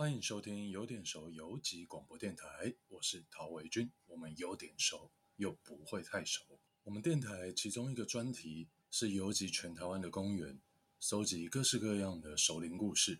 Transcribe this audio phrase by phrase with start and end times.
[0.00, 3.90] 欢迎收听有点熟游击广播电台，我是陶维军。
[4.06, 6.58] 我们有点熟，又不会太熟。
[6.84, 10.58] 我们电台其中一个专题是游击全台湾的公园，
[10.98, 13.18] 搜集各式各样的熟龄故事。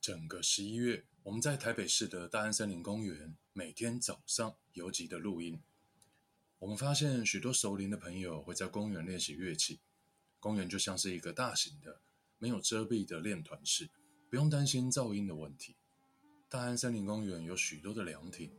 [0.00, 5.60] 整个十一月，我们在台北市的大安森林公园每天早上游击的录音。
[6.60, 9.80] 我们发现许多熟龄的朋友会在公园练习乐器，
[10.38, 12.00] 公园就像是一个大型的
[12.38, 13.90] 没有遮蔽的练团室，
[14.30, 15.74] 不用担心噪音的问题。
[16.52, 18.50] 大安森林公园有许多的凉亭，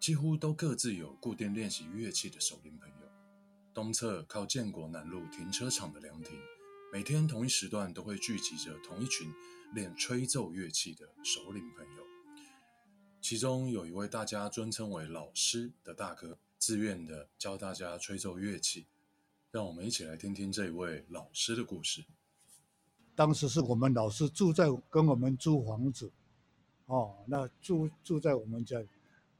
[0.00, 2.94] 几乎都各自有固定练习乐器的熟龄朋友。
[3.74, 6.34] 东侧靠建国南路停车场的凉亭，
[6.90, 9.30] 每天同一时段都会聚集着同一群
[9.74, 12.02] 练吹奏乐器的熟龄朋友。
[13.20, 18.86] 其中有一位大家尊称为老师的大哥，自愿的教大家吹奏乐器。
[19.50, 22.02] 让我们一起来听听这位老师的故事。
[23.14, 26.10] 当时是我们老师住在跟我们租房子。
[26.86, 28.80] 哦，那住住在我们家，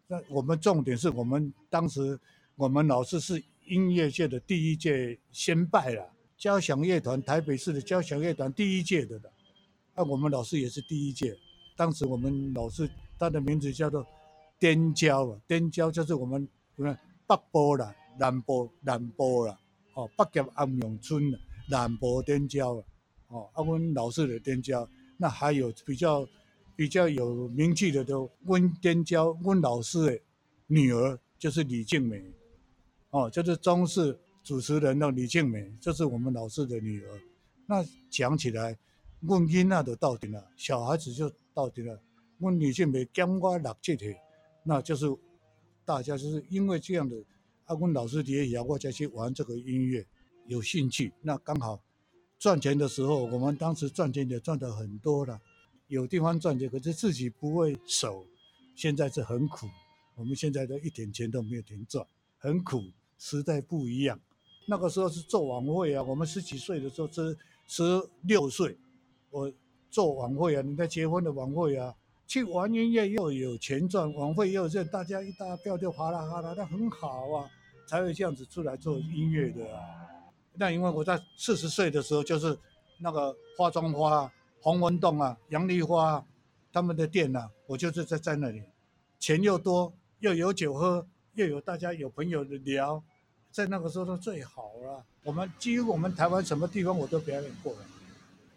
[0.08, 2.18] 那我们重点是我们当时
[2.56, 9.32] 我们老师是音乐界的第一届先拜了交响乐团，台北市的交响乐团第一届的了，
[9.94, 11.36] 那我们老师也是第一届。
[11.76, 14.04] 当时我们老师他的名字叫做
[14.58, 16.98] 滇交啊，滇交就是我们什么
[17.28, 19.56] 北部啦、南部南部啦，
[19.94, 22.84] 哦，北夹安永村的南部滇交啊，
[23.28, 26.26] 哦，啊，我们老师的滇交，那还有比较。
[26.76, 30.20] 比较有名气的都温天娇温老师的
[30.66, 32.22] 女儿就是李静美，
[33.10, 37.20] 哦，就是中视主持人的李静美，这是我们老师的女儿。
[37.66, 38.76] 那讲起来，
[39.22, 41.98] 温囡那都到顶了，小孩子就到顶了。
[42.40, 44.14] 温李静美讲我六七岁，
[44.62, 45.06] 那就是
[45.84, 47.16] 大家就是因为这样的，
[47.64, 50.06] 阿温老师也要我再去玩这个音乐，
[50.46, 51.12] 有兴趣。
[51.22, 51.80] 那刚好
[52.38, 55.40] 赚钱的时候，我们当时赚钱也赚得很多了。
[55.88, 58.26] 有地方赚钱，可是自己不会守，
[58.74, 59.68] 现在是很苦。
[60.16, 62.04] 我们现在都一点钱都没有钱赚，
[62.38, 62.82] 很苦。
[63.18, 64.18] 时代不一样，
[64.66, 66.02] 那个时候是做晚会啊。
[66.02, 67.82] 我们十几岁的时候是十
[68.22, 68.76] 六岁，
[69.30, 69.52] 我
[69.90, 71.94] 做晚会啊，人家结婚的晚会啊，
[72.26, 77.48] 去玩音乐又有钱赚，晚会又这大家一大票就哗啦哗啦，那很好啊，
[77.86, 79.80] 才会这样子出来做音乐的啊。
[80.54, 82.58] 那因为我在四十岁的时候就是
[82.98, 84.32] 那个化妆花。
[84.66, 86.24] 洪文栋啊，杨丽花、啊，
[86.72, 88.64] 他们的店啊，我就是在在那里，
[89.20, 93.00] 钱又多，又有酒喝，又有大家有朋友的聊，
[93.52, 95.04] 在那个时候都最好了。
[95.22, 97.78] 我们几乎我们台湾什么地方我都表演过了，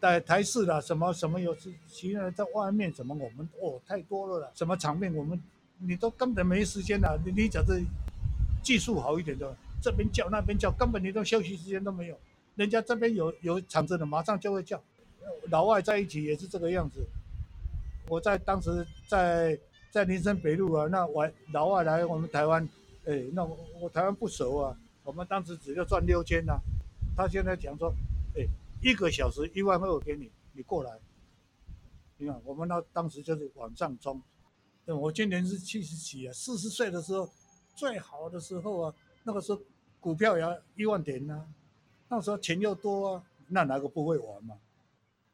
[0.02, 1.56] 在台视啦，什么什么有
[1.88, 5.40] 其他人在外面，什么我们哦太多了啦，什么场面我们
[5.78, 7.22] 你都根本没时间了。
[7.24, 7.80] 你你假设
[8.64, 12.18] 技术好一点的，这边叫那边叫，根本你都休息时间都没有，
[12.56, 14.82] 人家这边有有场子的，马上就会叫。
[15.50, 17.06] 老外在一起也是这个样子。
[18.08, 19.60] 我在当时在
[19.92, 22.68] 在林森北路啊，那外老外来我们台湾，
[23.06, 24.78] 哎，那我，我台湾不熟啊。
[25.04, 26.60] 我们当时只要赚六千呐，
[27.16, 27.94] 他现在讲说，
[28.36, 28.46] 哎，
[28.82, 30.92] 一个小时一万二我给你，你过来。
[32.18, 34.22] 你看，我们那当时就是往上冲。
[34.86, 37.30] 我今年是七十几啊，四十岁的时候
[37.76, 38.94] 最好的时候啊，
[39.24, 39.62] 那个时候
[40.00, 41.46] 股票也要一万点呐，
[42.08, 44.56] 那时候钱又多啊，那哪个不会玩嘛？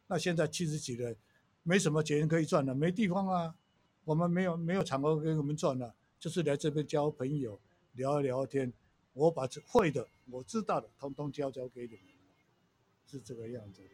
[0.08, 1.16] 那现在七十几的，
[1.64, 3.56] 没什么钱可以赚了，没地方啊。
[4.04, 7.60] 我们没有没有场合给我们赚了，就是来这边交朋友，
[7.94, 8.72] 聊一聊天。
[9.14, 12.02] 我把会的、我知道的，通通交交给你们，
[13.08, 13.90] 是这个样子的。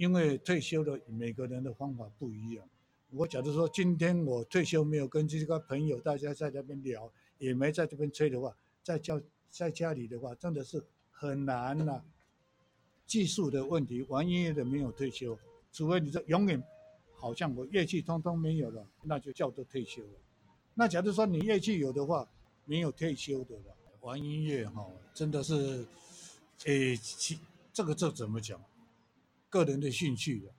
[0.00, 2.66] 因为退休的每个人的方法不一样。
[3.10, 9.20] 我假如说今天我退休没有跟这个朋友大家在那边聊，也没在这边吹的话，在家
[9.50, 12.02] 在家里的话，真的是很难呐、
[13.06, 15.38] 技术的问题，玩音乐的没有退休，
[15.70, 16.62] 除非你这永远
[17.14, 20.18] 好像我乐器通通没有了，那就叫做退休了。
[20.72, 22.26] 那假如说你乐器有的话，
[22.64, 23.76] 没有退休的了。
[24.00, 25.84] 玩音乐哈，真的是，
[26.64, 26.98] 诶，
[27.70, 28.58] 这个这怎么讲？
[29.50, 30.54] 个人的兴趣了。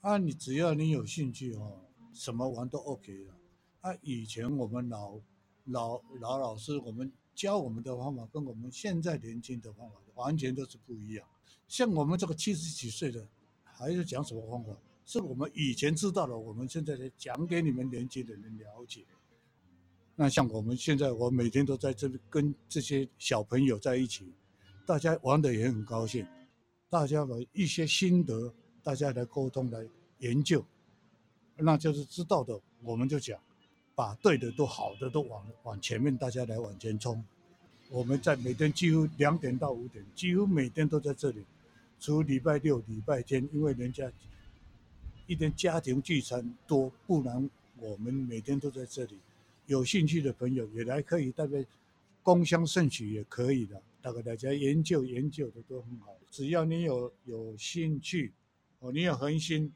[0.00, 1.82] 啊，你只要你有兴趣哦，
[2.14, 3.34] 什么玩都 OK 了。
[3.82, 5.20] 啊，以前我们老
[5.64, 11.26] 老老老师，我们教我们的方法跟我们现在年轻的方法完全都是不一样。
[11.68, 13.28] 像我们这个七十几岁的，
[13.62, 14.76] 还是讲什么方法？
[15.04, 19.04] 是我们以前知道的，我们现在在讲给你们年轻的人了解。
[20.14, 24.32] 那像我们现在，我每天都在这里跟这些小朋友在一起，
[24.86, 26.24] 大家玩的也很高兴，
[26.92, 28.52] 大家的一些心得，
[28.82, 29.82] 大家来沟通来
[30.18, 30.62] 研究，
[31.56, 33.40] 那就是知道的，我们就讲，
[33.94, 37.24] 把对的都好的都往往前面，大家来往前冲。
[37.88, 41.46] 我们在每天几乎两点到五点，几乎每天都在这里，
[41.98, 44.12] 除礼拜六、礼拜天，因为人家
[45.26, 47.48] 一天家庭聚餐多，不然
[47.78, 49.18] 我们每天都在这里。
[49.64, 51.64] 有兴趣的朋友也来可以，大概
[52.22, 53.80] 共襄盛举也可以的。
[54.02, 56.18] 大概大家研究研究的都很好。
[56.30, 58.34] 只要你有有兴趣，
[58.80, 59.72] 哦，你有恒心，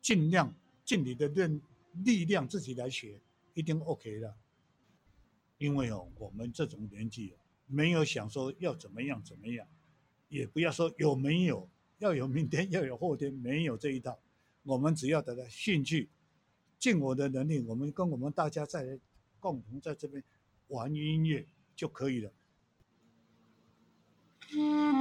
[0.00, 0.52] 尽量
[0.84, 1.60] 尽你的力
[2.04, 3.20] 力量自己来学，
[3.54, 4.34] 一定 OK 的。
[5.58, 7.34] 因为哦，我们这种年纪，
[7.66, 9.66] 没有想说要怎么样怎么样，
[10.28, 14.18] 也不要说有没有，要有明天 要有后天，没有这一套。
[14.62, 16.08] 我们只要得到兴趣。
[16.78, 19.00] 尽我的能力，我们跟我们大家在
[19.40, 20.22] 共同在这边
[20.68, 22.32] 玩音乐就可以了。
[24.56, 24.97] 嗯